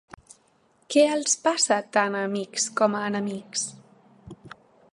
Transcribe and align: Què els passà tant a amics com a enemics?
Què 0.93 1.01
els 1.15 1.35
passà 1.47 1.77
tant 1.97 2.17
a 2.19 2.23
amics 2.29 2.65
com 2.81 2.97
a 3.01 3.05
enemics? 3.11 3.67